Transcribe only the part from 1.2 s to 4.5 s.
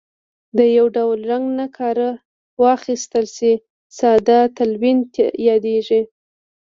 رنګ نه کار واخیستل شي ساده